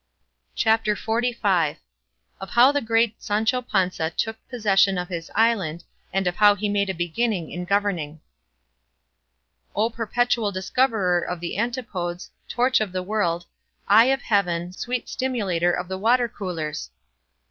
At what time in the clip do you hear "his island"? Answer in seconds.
5.09-5.83